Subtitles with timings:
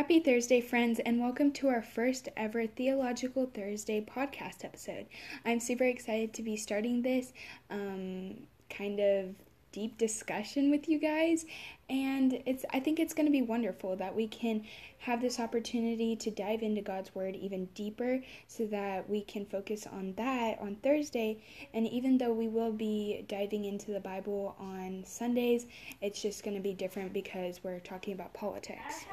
[0.00, 5.04] Happy Thursday, friends, and welcome to our first ever Theological Thursday podcast episode.
[5.44, 7.34] I'm super excited to be starting this
[7.68, 8.38] um,
[8.70, 9.34] kind of
[9.72, 11.44] deep discussion with you guys
[11.88, 14.64] and it's I think it's going to be wonderful that we can
[14.98, 19.86] have this opportunity to dive into God's word even deeper so that we can focus
[19.86, 21.40] on that on Thursday
[21.72, 25.66] and even though we will be diving into the Bible on Sundays
[26.00, 29.04] it's just going to be different because we're talking about politics.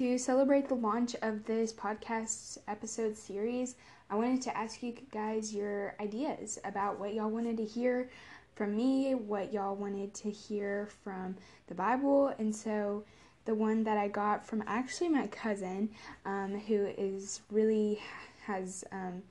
[0.00, 3.76] To celebrate the launch of this podcast episode series,
[4.08, 8.08] I wanted to ask you guys your ideas about what y'all wanted to hear
[8.54, 11.36] from me, what y'all wanted to hear from
[11.68, 12.34] the Bible.
[12.38, 13.04] And so,
[13.46, 15.90] the one that I got from actually my cousin,
[16.26, 18.00] um, who is really
[18.44, 19.22] has um,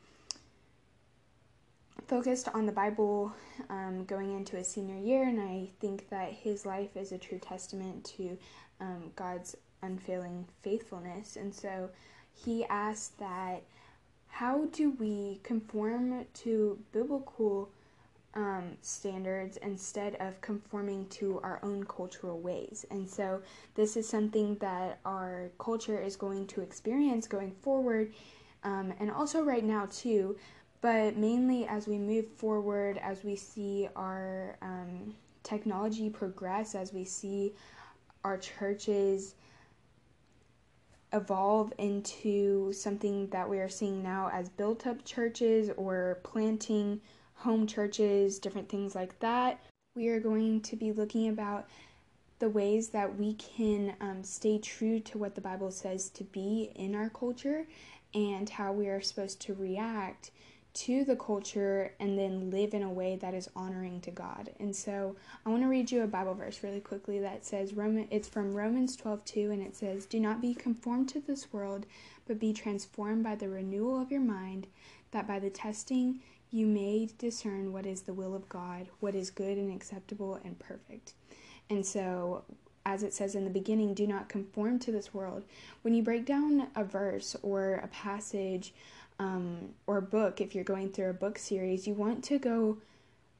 [2.08, 3.31] focused on the Bible
[3.70, 7.40] um, going into his senior year, and I think that his life is a true
[7.40, 8.38] testament to
[8.81, 11.36] um, God's unfailing faithfulness.
[11.36, 11.90] And so
[12.34, 13.62] he asked that
[14.28, 17.70] how do we conform to biblical
[18.35, 22.85] um, standards instead of conforming to our own cultural ways?
[22.91, 23.41] And so
[23.75, 28.13] this is something that our culture is going to experience going forward,
[28.63, 30.38] um, and also right now too.
[30.81, 35.13] But mainly as we move forward, as we see our um,
[35.44, 37.53] technology progress, as we see
[38.23, 39.35] our churches
[41.11, 47.02] evolve into something that we are seeing now as built up churches or planting
[47.40, 49.59] home churches, different things like that.
[49.95, 51.68] We are going to be looking about
[52.40, 56.72] the ways that we can um, stay true to what the Bible says to be
[56.76, 57.66] in our culture
[58.14, 60.31] and how we are supposed to react
[60.72, 64.52] to the culture and then live in a way that is honoring to God.
[64.59, 65.16] And so
[65.46, 68.53] I want to read you a Bible verse really quickly that says Roman it's from
[68.53, 71.86] Romans 12:2 and it says, "Do not be conformed to this world,
[72.28, 74.68] but be transformed by the renewal of your mind,
[75.12, 76.22] that by the testing
[76.52, 80.58] you may discern what is the will of God, what is good and acceptable and
[80.60, 81.14] perfect."
[81.70, 82.44] And so
[82.86, 85.44] as it says in the beginning, do not conform to this world.
[85.84, 88.74] When you break down a verse or a passage
[89.20, 92.78] um, or book, if you're going through a book series, you want to go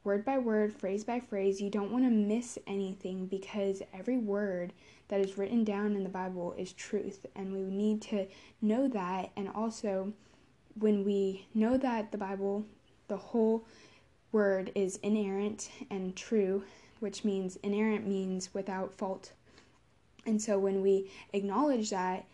[0.04, 1.62] word by word, phrase by phrase.
[1.62, 4.74] You don't want to miss anything because every word
[5.08, 8.28] that is written down in the Bible is truth, and we need to
[8.62, 9.32] know that.
[9.36, 10.14] And also,
[10.76, 12.66] when we know that the Bible,
[13.10, 13.66] the whole
[14.32, 16.64] word is inerrant and true,
[17.00, 19.34] which means inerrant means without fault.
[20.26, 22.26] And so, when we acknowledge that,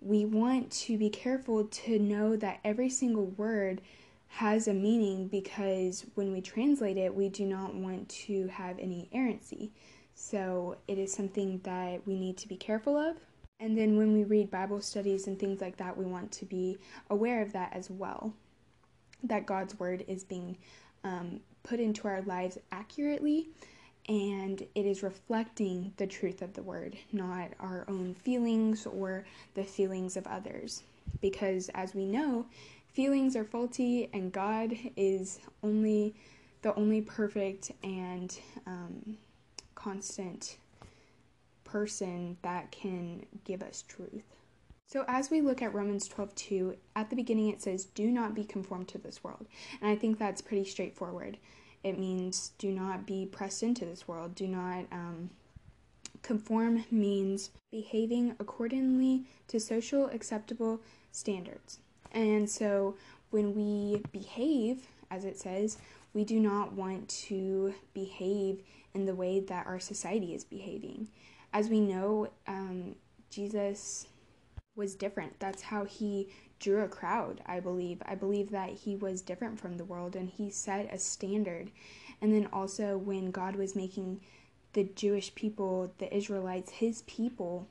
[0.00, 3.80] we want to be careful to know that every single word
[4.28, 9.08] has a meaning because when we translate it, we do not want to have any
[9.12, 9.70] errancy.
[10.14, 13.16] So it is something that we need to be careful of.
[13.60, 16.78] And then when we read Bible studies and things like that, we want to be
[17.10, 18.34] aware of that as well.
[19.24, 20.56] That God's word is being
[21.02, 23.48] um, put into our lives accurately
[24.08, 29.24] and it is reflecting the truth of the word, not our own feelings or
[29.54, 30.82] the feelings of others.
[31.20, 32.46] Because as we know,
[32.92, 36.14] feelings are faulty, and God is only
[36.62, 39.16] the only perfect and um,
[39.74, 40.56] constant
[41.64, 44.24] person that can give us truth.
[44.94, 48.44] So as we look at Romans 12:2, at the beginning it says, "Do not be
[48.44, 49.48] conformed to this world."
[49.80, 51.36] And I think that's pretty straightforward.
[51.82, 54.36] It means do not be pressed into this world.
[54.36, 55.30] Do not um,
[56.22, 61.80] conform means behaving accordingly to social acceptable standards.
[62.12, 62.96] And so
[63.30, 65.76] when we behave, as it says,
[66.12, 68.62] we do not want to behave
[68.94, 71.08] in the way that our society is behaving.
[71.52, 72.94] As we know, um,
[73.28, 74.06] Jesus
[74.76, 75.38] was different.
[75.40, 76.28] That's how he
[76.58, 78.02] drew a crowd, I believe.
[78.06, 81.70] I believe that he was different from the world and he set a standard.
[82.20, 84.20] And then also, when God was making
[84.72, 87.68] the Jewish people, the Israelites, his people,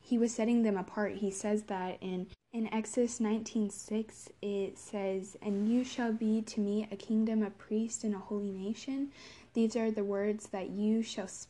[0.00, 1.16] he was setting them apart.
[1.16, 6.88] He says that in in Exodus 19:6 it says, "And you shall be to me
[6.90, 9.12] a kingdom, a priest, and a holy nation.
[9.52, 11.49] These are the words that you shall speak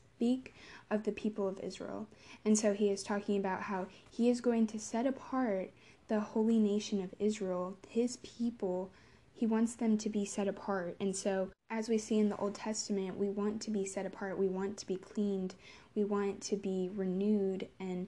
[0.91, 2.07] of the people of Israel."
[2.45, 5.71] And so he is talking about how he is going to set apart
[6.09, 8.91] the holy nation of Israel, his people.
[9.33, 10.97] He wants them to be set apart.
[11.01, 14.37] And so as we see in the Old Testament, we want to be set apart,
[14.37, 15.55] we want to be cleaned,
[15.95, 18.07] we want to be renewed and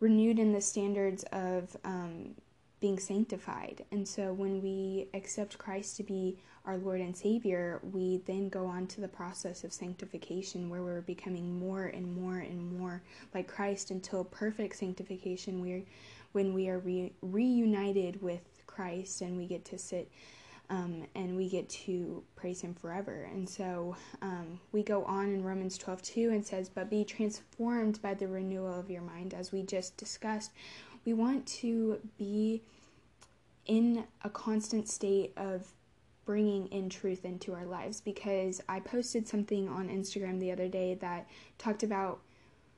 [0.00, 2.34] renewed in the standards of um,
[2.82, 3.84] being sanctified.
[3.92, 6.36] And so when we accept Christ to be
[6.66, 11.00] our Lord and Savior, we then go on to the process of sanctification where we're
[11.00, 13.00] becoming more and more and more
[13.34, 15.80] like Christ until perfect sanctification where
[16.32, 20.10] when we are re- reunited with Christ and we get to sit
[20.68, 23.28] um, and we get to praise him forever.
[23.30, 28.02] And so um, we go on in Romans 12 2 and says, But be transformed
[28.02, 30.50] by the renewal of your mind, as we just discussed
[31.04, 32.62] we want to be
[33.66, 35.66] in a constant state of
[36.24, 40.94] bringing in truth into our lives because I posted something on Instagram the other day
[40.94, 41.28] that
[41.58, 42.20] talked about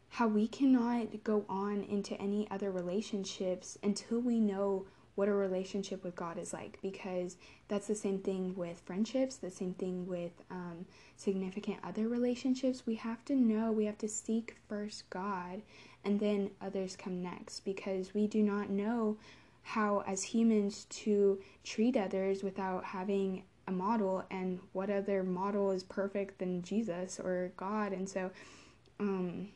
[0.09, 6.02] how we cannot go on into any other relationships until we know what a relationship
[6.02, 7.37] with God is like because
[7.69, 12.84] that's the same thing with friendships, the same thing with um, significant other relationships.
[12.87, 15.62] We have to know, we have to seek first God
[16.05, 19.16] and then others come next because we do not know
[19.62, 25.82] how, as humans, to treat others without having a model, and what other model is
[25.82, 27.93] perfect than Jesus or God.
[27.93, 28.31] And so,
[29.00, 29.49] um,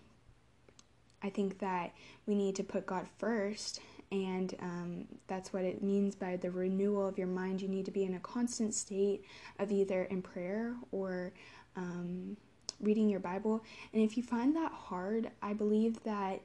[1.23, 1.93] I think that
[2.27, 7.07] we need to put God first, and um, that's what it means by the renewal
[7.07, 7.61] of your mind.
[7.61, 9.25] You need to be in a constant state
[9.59, 11.33] of either in prayer or
[11.77, 12.37] um,
[12.81, 13.63] reading your Bible.
[13.93, 16.41] And if you find that hard, I believe that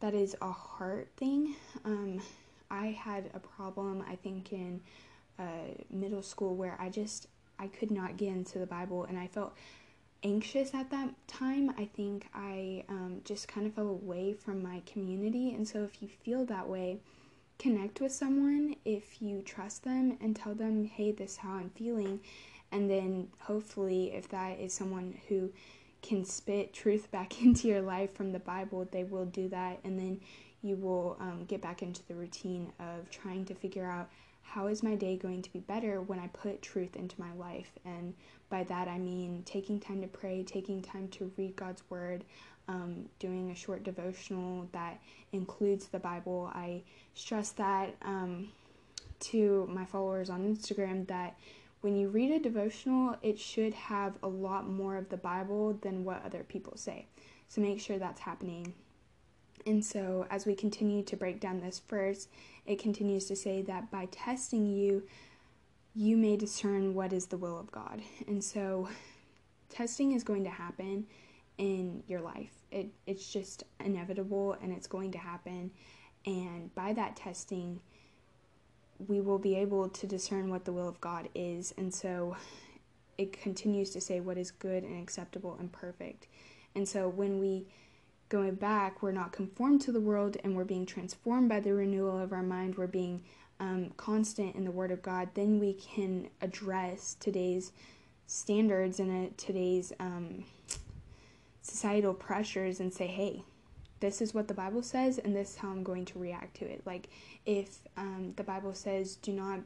[0.00, 1.54] that is a heart thing.
[1.84, 2.20] Um,
[2.70, 4.80] I had a problem, I think, in
[5.38, 7.28] uh, middle school where I just
[7.58, 9.54] I could not get into the Bible, and I felt
[10.24, 11.70] anxious at that time.
[11.78, 16.02] I think I um, just kind of fell away from my community, and so if
[16.02, 16.98] you feel that way,
[17.58, 21.70] connect with someone if you trust them and tell them, "Hey, this is how I'm
[21.70, 22.20] feeling,"
[22.72, 25.52] and then hopefully, if that is someone who
[26.02, 29.98] can spit truth back into your life from the Bible, they will do that, and
[29.98, 30.20] then
[30.62, 34.08] you will um, get back into the routine of trying to figure out
[34.44, 37.72] how is my day going to be better when I put truth into my life.
[37.84, 38.14] And
[38.50, 42.24] by that I mean taking time to pray, taking time to read God's Word,
[42.68, 45.00] um, doing a short devotional that
[45.32, 46.50] includes the Bible.
[46.54, 46.82] I
[47.14, 48.48] stress that um,
[49.20, 51.36] to my followers on Instagram that
[51.80, 56.04] when you read a devotional, it should have a lot more of the Bible than
[56.04, 57.06] what other people say.
[57.48, 58.72] So make sure that's happening
[59.66, 62.28] and so, as we continue to break down this verse,
[62.66, 65.02] it continues to say that by testing you,
[65.94, 68.02] you may discern what is the will of God.
[68.26, 68.88] And so,
[69.68, 71.06] testing is going to happen
[71.58, 72.52] in your life.
[72.70, 75.70] It, it's just inevitable and it's going to happen.
[76.26, 77.80] And by that testing,
[79.06, 81.74] we will be able to discern what the will of God is.
[81.76, 82.36] And so,
[83.16, 86.26] it continues to say what is good and acceptable and perfect.
[86.74, 87.66] And so, when we
[88.28, 92.18] going back, we're not conformed to the world and we're being transformed by the renewal
[92.18, 93.22] of our mind, we're being
[93.60, 97.72] um, constant in the Word of God, then we can address today's
[98.26, 100.44] standards and uh, today's um,
[101.62, 103.42] societal pressures and say, hey,
[104.00, 106.64] this is what the Bible says, and this is how I'm going to react to
[106.66, 106.82] it.
[106.84, 107.08] Like,
[107.46, 109.60] if um, the Bible says, do not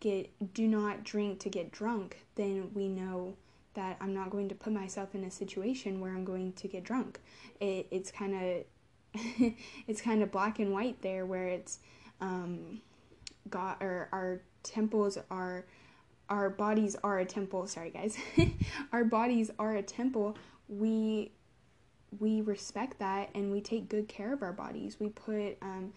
[0.00, 3.36] get, do not drink to get drunk, then we know
[3.74, 6.84] that I'm not going to put myself in a situation where I'm going to get
[6.84, 7.20] drunk.
[7.60, 8.64] It, it's kind of
[9.86, 11.78] it's kind of black and white there, where it's
[12.20, 12.80] um,
[13.48, 15.64] God or our temples are
[16.28, 17.66] our bodies are a temple.
[17.66, 18.16] Sorry, guys,
[18.92, 20.36] our bodies are a temple.
[20.68, 21.32] We
[22.18, 24.98] we respect that and we take good care of our bodies.
[25.00, 25.92] We put um,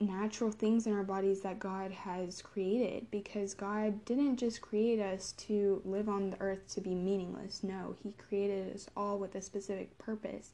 [0.00, 5.32] natural things in our bodies that God has created because God didn't just create us
[5.32, 7.62] to live on the earth to be meaningless.
[7.62, 10.52] No, He created us all with a specific purpose.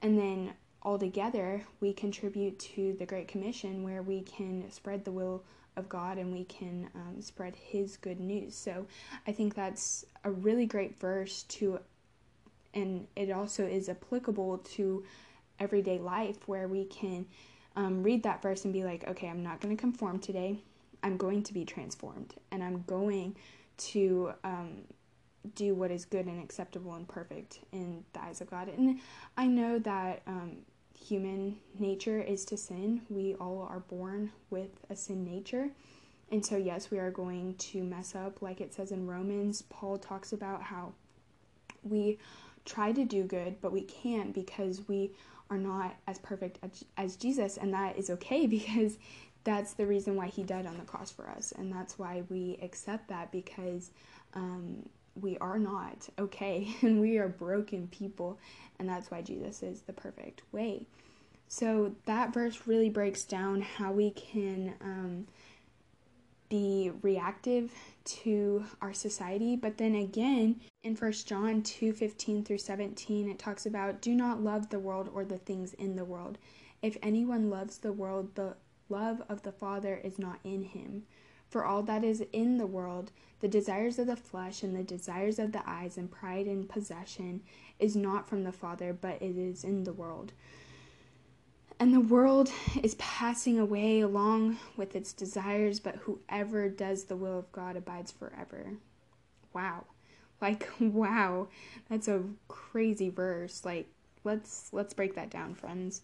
[0.00, 5.12] And then all together, we contribute to the Great Commission where we can spread the
[5.12, 5.44] will
[5.76, 8.54] of God and we can um, spread His good news.
[8.54, 8.86] So
[9.26, 11.78] I think that's a really great verse to,
[12.74, 15.04] and it also is applicable to
[15.60, 17.26] everyday life where we can
[17.76, 20.58] um, read that verse and be like, okay, I'm not going to conform today.
[21.02, 23.36] I'm going to be transformed and I'm going
[23.78, 24.82] to um,
[25.54, 28.68] do what is good and acceptable and perfect in the eyes of God.
[28.68, 29.00] And
[29.36, 30.58] I know that um,
[30.96, 33.02] human nature is to sin.
[33.08, 35.70] We all are born with a sin nature.
[36.30, 38.40] And so, yes, we are going to mess up.
[38.40, 40.92] Like it says in Romans, Paul talks about how
[41.82, 42.18] we
[42.64, 45.10] try to do good, but we can't because we
[45.52, 48.98] are not as perfect as, as Jesus, and that is okay because
[49.44, 52.58] that's the reason why he died on the cross for us, and that's why we
[52.62, 53.90] accept that because
[54.34, 54.88] um,
[55.20, 58.38] we are not okay and we are broken people
[58.78, 60.86] and that's why Jesus is the perfect way.
[61.48, 65.26] So that verse really breaks down how we can um,
[66.52, 67.72] be reactive
[68.04, 69.56] to our society.
[69.56, 74.44] But then again in First John 2 15 through 17 it talks about do not
[74.44, 76.36] love the world or the things in the world.
[76.82, 78.56] If anyone loves the world the
[78.90, 81.04] love of the father is not in him.
[81.48, 85.38] For all that is in the world the desires of the flesh and the desires
[85.38, 87.40] of the eyes and pride and possession
[87.78, 90.34] is not from the father but it is in the world
[91.78, 92.50] and the world
[92.82, 98.12] is passing away along with its desires, but whoever does the will of God abides
[98.12, 98.74] forever.
[99.52, 99.84] Wow.
[100.40, 101.48] Like wow.
[101.88, 103.64] That's a crazy verse.
[103.64, 103.88] Like
[104.24, 106.02] let's let's break that down, friends.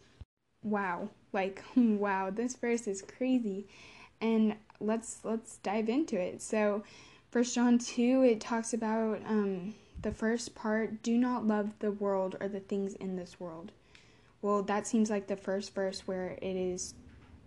[0.63, 1.11] Wow.
[1.33, 3.67] Like wow, this verse is crazy.
[4.21, 6.43] And let's let's dive into it.
[6.43, 6.83] So,
[7.31, 12.37] First John 2, it talks about um the first part, do not love the world
[12.41, 13.73] or the things in this world.
[14.41, 16.95] Well, that seems like the first verse where it is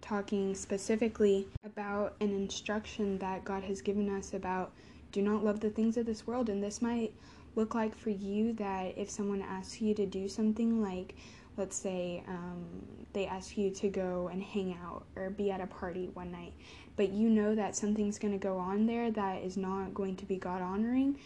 [0.02, 4.74] talking specifically about an instruction that God has given us about
[5.12, 6.50] do not love the things of this world.
[6.50, 7.14] And this might
[7.56, 11.16] look like for you that if someone asks you to do something like,
[11.58, 12.66] let's say, um,
[13.14, 16.54] they ask you to go and hang out or be at a party one night,
[16.96, 20.26] but you know that something's going to go on there that is not going to
[20.26, 21.18] be God honoring,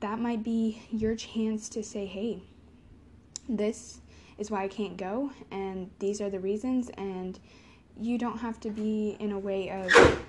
[0.00, 2.42] that might be your chance to say, hey,
[3.48, 4.00] this
[4.38, 7.38] is why I can't go, and these are the reasons, and
[8.00, 10.22] you don't have to be in a way of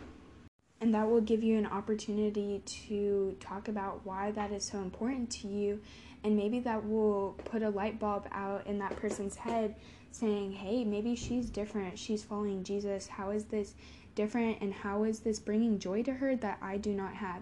[0.81, 5.29] and that will give you an opportunity to talk about why that is so important
[5.29, 5.81] to you
[6.23, 9.75] and maybe that will put a light bulb out in that person's head
[10.11, 11.97] saying hey maybe she's different.
[11.97, 13.07] She's following jesus.
[13.07, 13.75] How is this
[14.15, 17.41] different and how is this bringing joy to her that i do not have?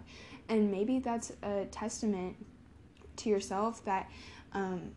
[0.50, 2.36] And maybe that's a testament
[3.18, 4.10] to yourself that
[4.54, 4.92] um,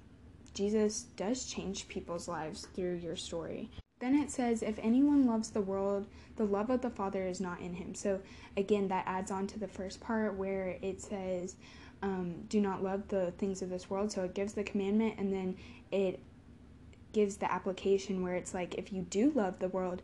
[0.61, 3.71] Jesus does change people's lives through your story.
[3.99, 7.63] Then it says, If anyone loves the world, the love of the Father is not
[7.63, 7.95] in him.
[7.95, 8.21] So,
[8.59, 11.57] again, that adds on to the first part where it says,
[12.03, 14.13] um, Do not love the things of this world.
[14.13, 15.57] So, it gives the commandment and then
[15.91, 16.21] it
[17.15, 20.03] gives the application where it's like, If you do love the world,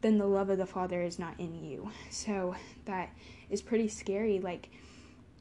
[0.00, 1.90] then the love of the Father is not in you.
[2.10, 3.10] So, that
[3.50, 4.38] is pretty scary.
[4.38, 4.70] Like,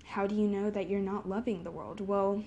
[0.03, 2.01] how do you know that you're not loving the world?
[2.01, 2.43] Well,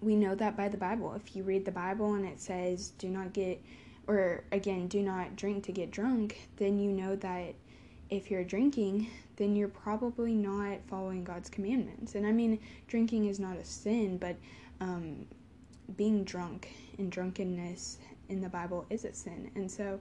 [0.00, 1.14] we know that by the Bible.
[1.14, 3.62] If you read the Bible and it says, do not get,
[4.06, 7.54] or again, do not drink to get drunk, then you know that
[8.08, 12.14] if you're drinking, then you're probably not following God's commandments.
[12.14, 14.36] And I mean, drinking is not a sin, but
[14.80, 15.26] um,
[15.96, 19.50] being drunk and drunkenness in the Bible is a sin.
[19.54, 20.00] And so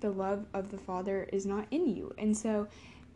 [0.00, 2.14] the love of the Father is not in you.
[2.18, 2.68] And so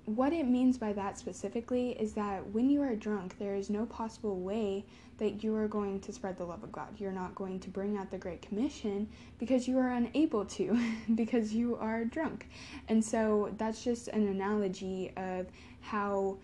[0.04, 3.86] what it means by that specifically is that when you are drunk, there is no
[3.86, 4.84] possible way
[5.18, 6.88] that you are going to spread the love of God.
[6.98, 10.78] You're not going to bring out the Great Commission because you are unable to,
[11.14, 12.48] because you are drunk.
[12.88, 15.46] And so that's just an analogy of
[15.80, 16.38] how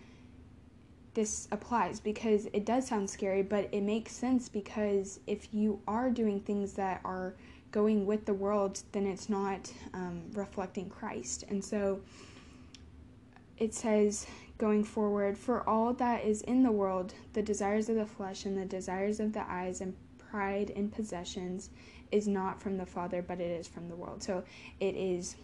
[1.15, 6.11] this applies because it does sound scary, but it makes sense because if you are
[6.11, 7.33] doing things that are
[7.71, 11.43] going with the world, then it's not um, reflecting Christ.
[11.49, 11.99] And so
[13.57, 18.05] it says going forward, for all that is in the world, the desires of the
[18.05, 19.95] flesh and the desires of the eyes and
[20.31, 21.69] pride in possessions
[22.11, 24.23] is not from the Father, but it is from the world.
[24.23, 24.43] So
[24.79, 25.35] it is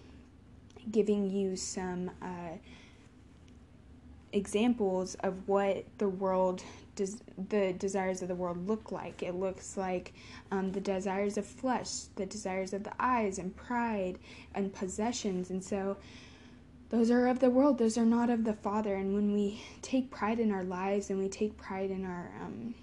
[0.92, 2.58] giving you some uh,
[4.32, 6.64] examples of what the world
[6.96, 9.24] does, the desires of the world look like.
[9.24, 10.14] It looks like
[10.52, 14.20] um, the desires of flesh, the desires of the eyes, and pride
[14.54, 15.50] and possessions.
[15.50, 15.98] And so
[16.94, 17.80] those are of the world.
[17.80, 18.96] Those are not of the father.
[18.96, 22.76] And when we take pride in our lives and we take pride in our um,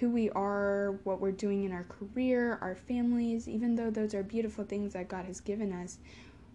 [0.00, 4.22] who we are what we're doing in our career our families even though those are
[4.22, 5.96] beautiful things that god has given us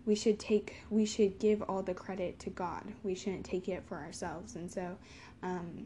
[0.05, 2.83] we should take we should give all the credit to god.
[3.03, 4.55] We shouldn't take it for ourselves.
[4.55, 4.97] And so
[5.43, 5.85] um,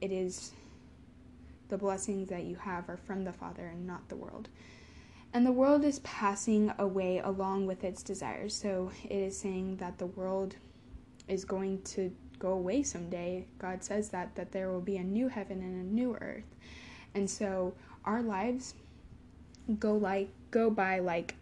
[0.00, 0.52] it is
[1.68, 4.48] the blessings that you have are from the father and not the world
[5.32, 8.54] and the world is passing away along with its desires.
[8.54, 10.56] So it is saying that the world
[11.26, 13.46] is going to go away someday.
[13.58, 16.56] God says that that there will be a new heaven and a new earth.
[17.14, 18.74] And so our lives
[19.78, 21.34] go like go by like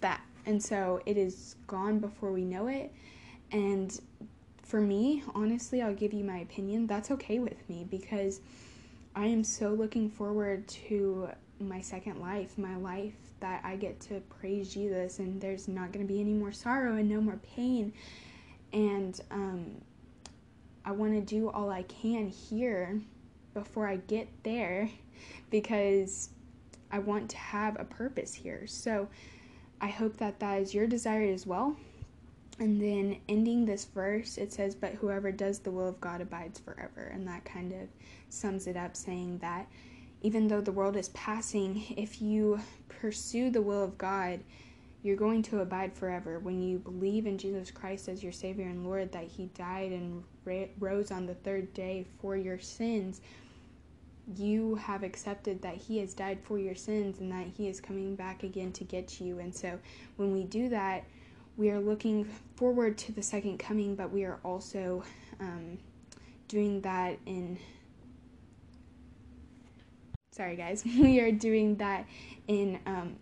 [0.00, 0.20] that.
[0.46, 2.92] And so it is gone before we know it.
[3.52, 3.98] And
[4.62, 6.86] for me, honestly, I'll give you my opinion.
[6.86, 8.40] That's okay with me because
[9.14, 11.28] I am so looking forward to
[11.68, 16.06] my second life, my life that I get to praise Jesus and there's not going
[16.06, 17.92] to be any more sorrow and no more pain.
[18.72, 19.80] And um,
[20.84, 23.00] I want to do all I can here
[23.54, 24.90] before I get there
[25.50, 26.30] because
[26.90, 28.66] I want to have a purpose here.
[28.66, 29.08] So
[29.80, 31.76] I hope that that is your desire as well.
[32.58, 36.60] And then ending this verse, it says, But whoever does the will of God abides
[36.60, 37.10] forever.
[37.12, 37.88] And that kind of
[38.28, 39.66] sums it up, saying that
[40.24, 44.40] even though the world is passing, if you pursue the will of God,
[45.02, 46.38] you're going to abide forever.
[46.38, 50.24] When you believe in Jesus Christ as your Savior and Lord, that He died and
[50.80, 53.20] rose on the third day for your sins,
[54.34, 58.16] you have accepted that He has died for your sins and that He is coming
[58.16, 59.40] back again to get you.
[59.40, 59.78] And so
[60.16, 61.04] when we do that,
[61.58, 62.24] we are looking
[62.56, 65.04] forward to the second coming, but we are also
[65.38, 65.76] um,
[66.48, 67.58] doing that in.
[70.34, 70.84] Sorry, guys.
[70.98, 72.06] We are doing that
[72.48, 73.14] in um,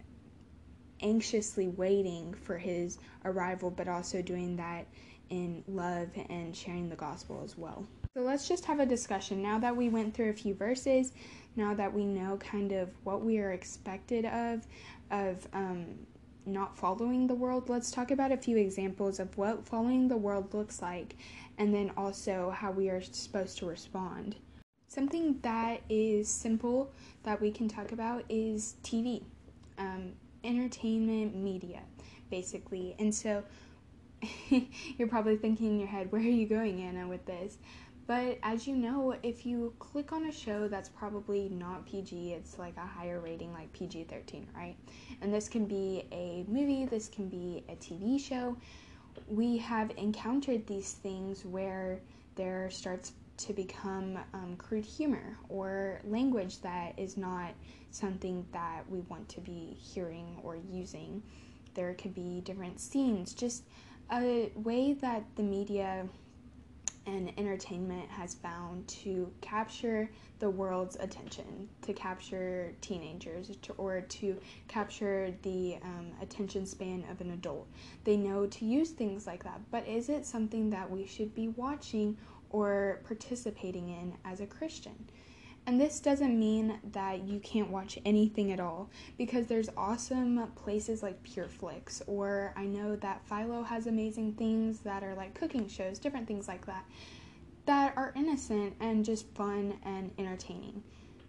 [1.03, 4.87] anxiously waiting for his arrival, but also doing that
[5.29, 7.87] in love and sharing the gospel as well.
[8.15, 9.43] So let's just have a discussion.
[9.43, 11.13] Now that we went through a few verses,
[11.55, 14.67] now that we know kind of what we are expected of,
[15.11, 15.85] of um,
[16.47, 20.55] not following the world, let's talk about a few examples of what following the world
[20.55, 21.17] looks like
[21.59, 24.37] and then also how we are supposed to respond.
[24.93, 29.23] Something that is simple that we can talk about is TV.
[29.79, 30.13] Um,
[30.45, 31.81] entertainment media,
[32.29, 32.95] basically.
[32.99, 33.43] And so
[34.51, 37.57] you're probably thinking in your head, where are you going, Anna, with this?
[38.07, 42.59] But as you know, if you click on a show that's probably not PG, it's
[42.59, 44.77] like a higher rating, like PG 13, right?
[45.23, 48.59] And this can be a movie, this can be a TV show.
[49.27, 52.01] We have encountered these things where
[52.35, 57.53] there starts to become um, crude humor or language that is not
[57.91, 61.23] something that we want to be hearing or using.
[61.75, 63.65] There could be different scenes, just
[64.13, 66.07] a way that the media
[67.07, 70.09] and entertainment has found to capture
[70.39, 77.21] the world's attention, to capture teenagers, to, or to capture the um, attention span of
[77.21, 77.67] an adult.
[78.05, 81.49] They know to use things like that, but is it something that we should be
[81.49, 82.17] watching
[82.53, 85.09] or participating in as a Christian?
[85.67, 91.03] And this doesn't mean that you can't watch anything at all because there's awesome places
[91.05, 96.01] like PureFlix, or I know that Philo has amazing things that are like cooking shows,
[96.01, 96.85] different things like that,
[97.67, 100.83] that are innocent and just fun and entertaining.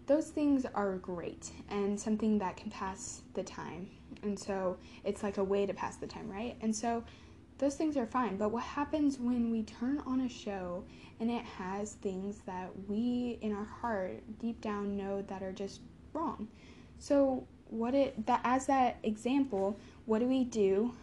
[0.07, 3.87] Those things are great and something that can pass the time.
[4.23, 6.57] And so it's like a way to pass the time, right?
[6.61, 7.03] And so
[7.57, 8.37] those things are fine.
[8.37, 10.83] But what happens when we turn on a show
[11.19, 15.81] and it has things that we in our heart deep down know that are just
[16.13, 16.47] wrong?
[16.99, 20.93] So what it that as that example, what do we do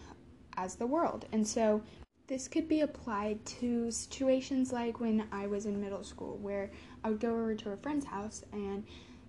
[0.57, 1.27] as the world?
[1.33, 1.83] And so
[2.27, 6.71] this could be applied to situations like when I was in middle school where
[7.03, 8.85] I would go over to a friend's house and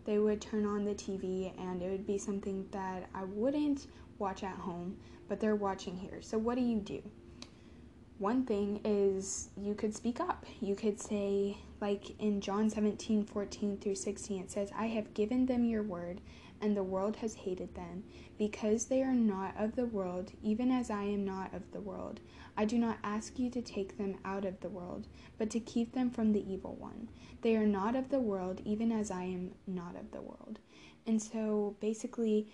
[0.05, 3.87] they would turn on the TV and it would be something that I wouldn't
[4.19, 6.21] watch at home, but they're watching here.
[6.21, 7.01] So, what do you do?
[8.19, 10.45] One thing is you could speak up.
[10.59, 15.47] You could say, like in John 17 14 through 16, it says, I have given
[15.47, 16.21] them your word,
[16.61, 18.03] and the world has hated them,
[18.37, 22.19] because they are not of the world, even as I am not of the world.
[22.55, 25.93] I do not ask you to take them out of the world, but to keep
[25.93, 27.09] them from the evil one.
[27.41, 30.59] They are not of the world, even as I am not of the world.
[31.07, 32.47] And so basically,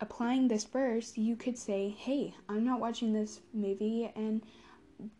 [0.00, 4.42] applying this verse, you could say, Hey, I'm not watching this movie, and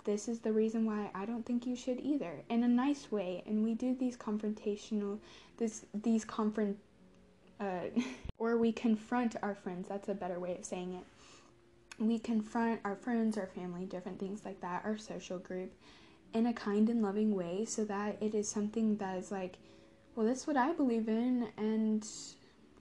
[0.05, 3.43] this is the reason why I don't think you should either, in a nice way.
[3.47, 5.19] And we do these confrontational,
[5.57, 6.79] this these confront,
[7.59, 7.87] uh,
[8.41, 9.87] or we confront our friends.
[9.89, 11.05] That's a better way of saying it.
[12.03, 15.73] We confront our friends, our family, different things like that, our social group,
[16.33, 19.59] in a kind and loving way, so that it is something that is like,
[20.17, 22.07] well, this is what I believe in, and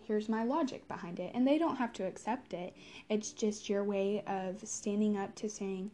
[0.07, 1.31] here's my logic behind it.
[1.35, 2.73] And they don't have to accept it.
[3.09, 5.91] It's just your way of standing up to saying,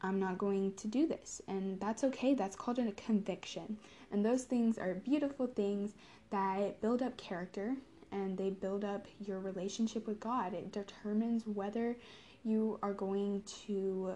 [0.00, 1.42] I'm not going to do this.
[1.46, 2.32] And that's okay.
[2.32, 3.76] That's called a conviction.
[4.10, 5.92] And those things are beautiful things
[6.30, 7.76] that build up character
[8.12, 10.54] and they build up your relationship with God.
[10.54, 11.96] It determines whether
[12.44, 14.14] you are going to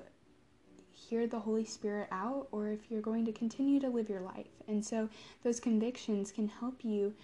[0.93, 4.47] hear the Holy Spirit out or if you're going to continue to live your life.
[4.69, 5.09] And so
[5.43, 7.15] those convictions can help you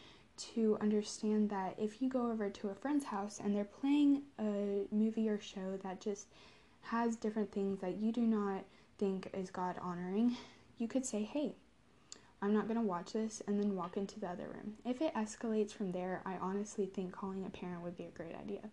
[0.54, 4.86] to understand that if you go over to a friend's house and they're playing a
[4.90, 6.28] movie or show that just
[6.82, 8.64] has different things that you do not
[8.98, 10.36] think is God honoring,
[10.78, 11.54] you could say, hey,
[12.42, 14.74] I'm not going to watch this, and then walk into the other room.
[14.84, 18.34] If it escalates from there, I honestly think calling a parent would be a great
[18.34, 18.70] idea.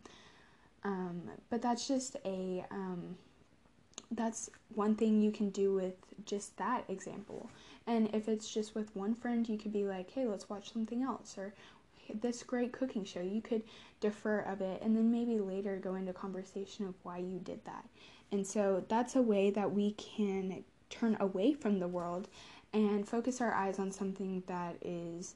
[0.84, 3.18] Um, but that's just a um,
[4.12, 7.50] that's one thing you can do with just that example.
[7.88, 11.04] And if it's just with one friend, you could be like, hey, let's watch something
[11.04, 11.54] else, or
[12.22, 13.22] this great cooking show.
[13.22, 13.64] You could
[14.00, 17.86] defer of it and then maybe later go into conversation of why you did that.
[18.32, 22.28] And so that's a way that we can turn away from the world
[22.78, 25.34] and focus our eyes on something that is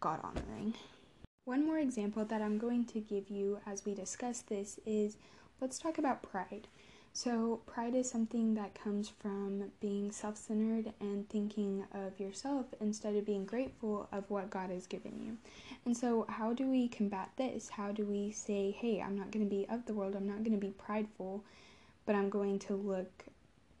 [0.00, 0.72] God honoring.
[1.44, 5.18] One more example that I'm going to give you as we discuss this is
[5.60, 6.66] let's talk about pride.
[7.12, 13.16] So, pride is something that comes from being self centered and thinking of yourself instead
[13.16, 15.36] of being grateful of what God has given you.
[15.84, 17.70] And so, how do we combat this?
[17.70, 20.44] How do we say, hey, I'm not going to be of the world, I'm not
[20.44, 21.44] going to be prideful,
[22.06, 23.24] but I'm going to look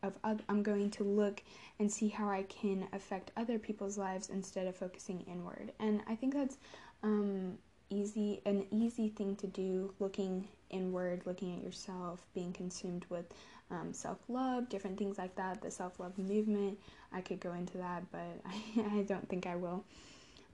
[0.02, 1.42] of I'm going to look
[1.78, 5.72] and see how I can affect other people's lives instead of focusing inward.
[5.80, 6.56] And I think that's
[7.02, 7.58] um,
[7.90, 13.24] easy an easy thing to do looking inward looking at yourself being consumed with
[13.70, 16.78] um, self-love different things like that the self-love movement
[17.12, 19.84] i could go into that but i, I don't think i will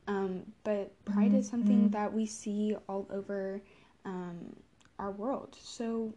[0.07, 1.37] um, but pride mm-hmm.
[1.37, 1.90] is something mm-hmm.
[1.90, 3.61] that we see all over
[4.04, 4.54] um,
[4.98, 6.12] our world so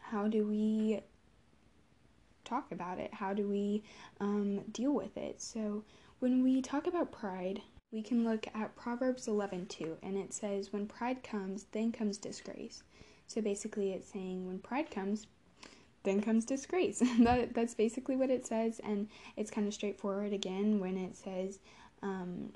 [0.00, 1.00] how do we
[2.50, 3.82] talk about it how do we
[4.20, 5.82] um, deal with it so
[6.18, 10.86] when we talk about pride we can look at Proverbs 11:2 and it says when
[10.86, 12.82] pride comes then comes disgrace.
[13.26, 15.26] So basically it's saying when pride comes
[16.02, 17.00] then comes disgrace.
[17.20, 21.58] that that's basically what it says and it's kind of straightforward again when it says
[22.02, 22.52] um,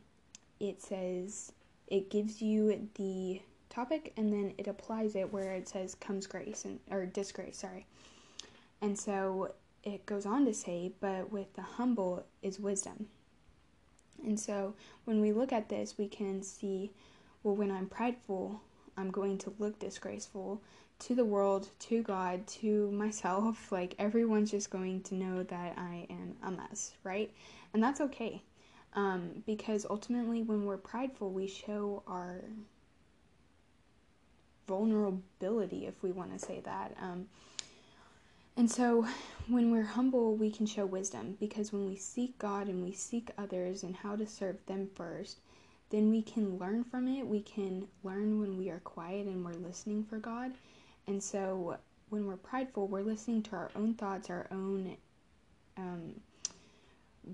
[0.60, 1.52] it says
[1.88, 6.64] it gives you the topic and then it applies it where it says comes grace
[6.64, 7.86] and or disgrace, sorry.
[8.80, 9.52] And so
[9.84, 13.06] it goes on to say, but with the humble is wisdom.
[14.24, 16.90] And so when we look at this, we can see
[17.44, 18.62] well, when I'm prideful,
[18.96, 20.62] I'm going to look disgraceful
[21.00, 23.68] to the world, to God, to myself.
[23.72, 27.30] Like everyone's just going to know that I am a mess, right?
[27.74, 28.42] And that's okay.
[28.94, 32.40] Um, because ultimately, when we're prideful, we show our
[34.66, 36.96] vulnerability, if we want to say that.
[37.02, 37.26] Um,
[38.56, 39.06] and so,
[39.48, 43.30] when we're humble, we can show wisdom because when we seek God and we seek
[43.36, 45.40] others and how to serve them first,
[45.90, 47.26] then we can learn from it.
[47.26, 50.52] We can learn when we are quiet and we're listening for God.
[51.06, 51.78] And so,
[52.10, 54.96] when we're prideful, we're listening to our own thoughts, our own
[55.76, 56.20] um,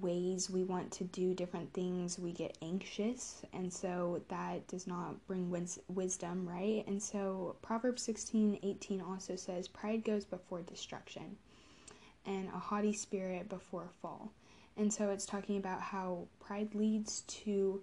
[0.00, 5.26] ways we want to do different things, we get anxious, and so that does not
[5.26, 6.84] bring wis- wisdom, right?
[6.86, 11.36] And so Proverbs 16 18 also says, Pride goes before destruction,
[12.26, 14.32] and a haughty spirit before a fall.
[14.76, 17.82] And so it's talking about how pride leads to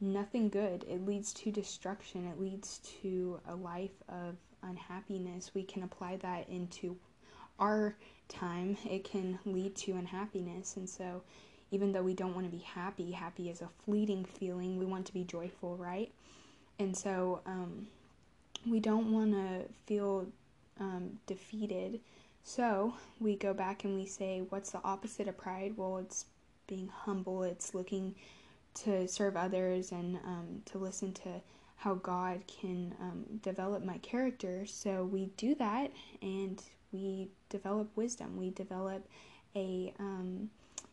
[0.00, 5.52] nothing good, it leads to destruction, it leads to a life of unhappiness.
[5.54, 6.96] We can apply that into
[7.58, 7.96] our
[8.28, 10.76] time, it can lead to unhappiness.
[10.76, 11.22] And so,
[11.70, 14.78] even though we don't want to be happy, happy is a fleeting feeling.
[14.78, 16.12] We want to be joyful, right?
[16.78, 17.86] And so, um,
[18.66, 20.26] we don't want to feel
[20.80, 22.00] um, defeated.
[22.44, 25.74] So, we go back and we say, what's the opposite of pride?
[25.76, 26.26] Well, it's
[26.66, 28.14] being humble, it's looking
[28.74, 31.40] to serve others and um, to listen to
[31.76, 34.64] how God can um, develop my character.
[34.66, 35.90] So we do that
[36.22, 38.36] and we develop wisdom.
[38.36, 39.06] We develop
[39.56, 40.50] a um,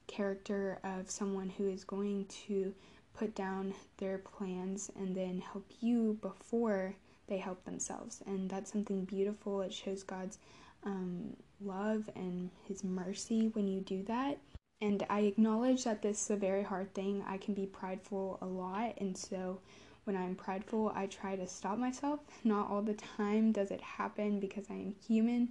[0.07, 2.73] character of someone who is going to
[3.13, 6.95] put down their plans and then help you before
[7.27, 8.21] they help themselves.
[8.25, 9.61] And that's something beautiful.
[9.61, 10.39] It shows God's
[10.83, 14.37] um, love and His mercy when you do that.
[14.81, 17.23] And I acknowledge that this is a very hard thing.
[17.27, 18.95] I can be prideful a lot.
[18.99, 19.59] And so
[20.05, 22.21] when I'm prideful, I try to stop myself.
[22.43, 25.49] Not all the time does it happen because I am human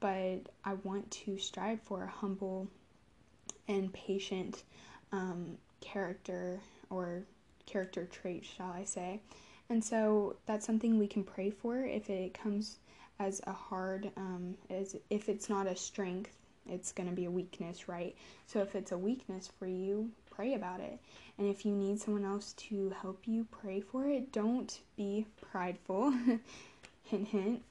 [0.00, 2.68] but I want to strive for a humble
[3.66, 4.62] and patient
[5.12, 7.22] um, character or
[7.66, 9.20] character trait, shall I say.
[9.70, 12.78] And so that's something we can pray for if it comes
[13.18, 16.30] as a hard, um, as if it's not a strength,
[16.66, 18.14] it's going to be a weakness, right?
[18.46, 20.98] So if it's a weakness for you, pray about it.
[21.36, 26.12] And if you need someone else to help you pray for it, don't be prideful.
[27.04, 27.62] hint, hint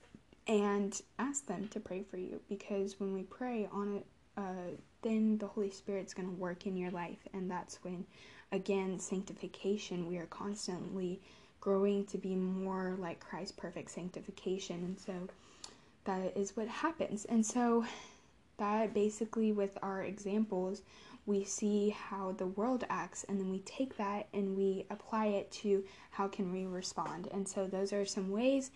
[0.48, 4.06] and ask them to pray for you because when we pray on it,
[4.38, 8.06] uh, then the Holy Spirit's going to work in your life, and that's when,
[8.52, 11.20] again, sanctification, we are constantly
[11.60, 15.14] growing to be more like Christ's perfect sanctification, and so
[16.06, 17.26] that is what happens.
[17.26, 17.86] And so,
[18.58, 20.82] that basically, with our examples,
[21.28, 25.52] we see how the world acts and then we take that and we apply it
[25.52, 28.72] to how can we respond and so those are some ways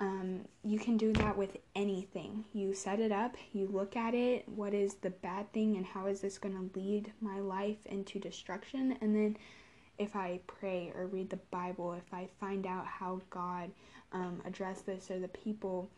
[0.00, 2.44] Um, you can do that with anything.
[2.52, 6.06] You set it up, you look at it, what is the bad thing, and how
[6.06, 8.96] is this going to lead my life into destruction?
[9.00, 9.36] And then
[9.98, 13.70] if I pray or read the Bible, if I find out how God
[14.12, 15.88] um, addressed this or the people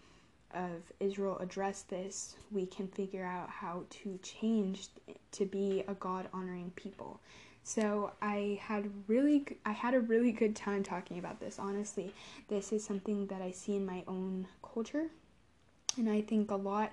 [0.53, 4.89] of Israel addressed this, we can figure out how to change
[5.33, 7.21] to be a God honoring people.
[7.67, 11.59] So I had really I had a really good time talking about this.
[11.59, 12.13] Honestly,
[12.49, 15.07] this is something that I see in my own culture,
[15.97, 16.93] and I think a lot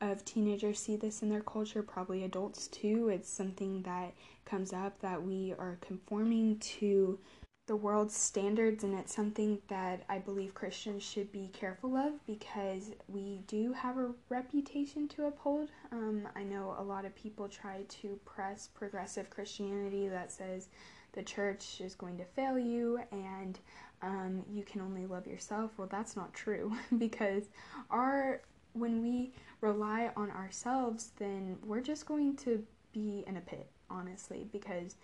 [0.00, 3.10] of teenagers see this in their culture, probably adults too.
[3.10, 4.14] It's something that
[4.46, 7.18] comes up that we are conforming to
[7.66, 12.92] the world's standards, and it's something that I believe Christians should be careful of because
[13.08, 15.70] we do have a reputation to uphold.
[15.90, 20.68] Um, I know a lot of people try to press progressive Christianity that says
[21.12, 23.58] the church is going to fail you and
[24.02, 25.72] um, you can only love yourself.
[25.76, 27.44] Well, that's not true because
[27.90, 28.42] our
[28.74, 34.46] when we rely on ourselves, then we're just going to be in a pit, honestly,
[34.52, 34.96] because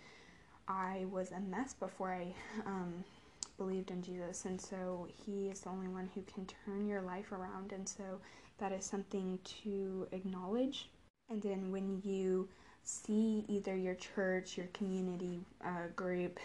[0.67, 2.33] I was a mess before I
[2.65, 3.03] um,
[3.57, 7.31] believed in Jesus, and so He is the only one who can turn your life
[7.31, 8.19] around, and so
[8.59, 10.89] that is something to acknowledge.
[11.29, 12.47] And then when you
[12.83, 16.39] see either your church, your community uh, group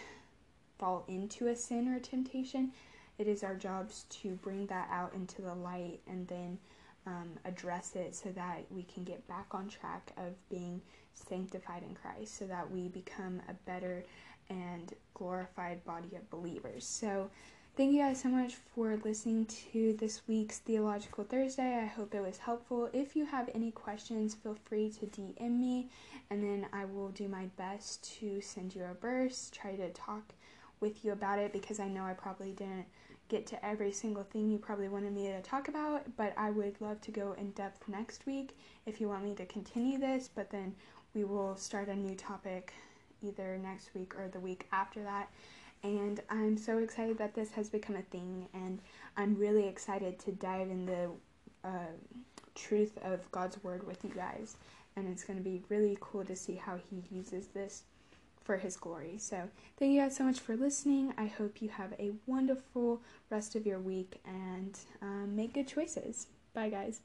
[0.77, 2.71] fall into a sin or a temptation,
[3.17, 5.99] it is our jobs to bring that out into the light.
[6.07, 6.57] And then
[7.05, 10.81] um, address it so that we can get back on track of being
[11.13, 14.03] sanctified in Christ, so that we become a better
[14.49, 16.85] and glorified body of believers.
[16.85, 17.29] So,
[17.75, 21.77] thank you guys so much for listening to this week's Theological Thursday.
[21.81, 22.89] I hope it was helpful.
[22.93, 25.89] If you have any questions, feel free to DM me,
[26.29, 30.33] and then I will do my best to send you a verse, try to talk
[30.79, 32.85] with you about it because I know I probably didn't
[33.29, 36.81] get to every single thing you probably wanted me to talk about, but I would
[36.81, 40.49] love to go in depth next week if you want me to continue this, but
[40.49, 40.75] then
[41.13, 42.73] we will start a new topic
[43.21, 45.29] either next week or the week after that.
[45.83, 48.81] And I'm so excited that this has become a thing, and
[49.15, 51.09] I'm really excited to dive in the
[51.63, 51.93] uh,
[52.55, 54.57] truth of God's Word with you guys.
[54.95, 57.83] And it's going to be really cool to see how He uses this
[58.49, 59.19] for His glory.
[59.19, 61.13] So, thank you guys so much for listening.
[61.19, 66.25] I hope you have a wonderful rest of your week and um, make good choices.
[66.55, 67.01] Bye, guys.